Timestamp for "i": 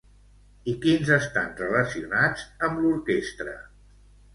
0.73-0.75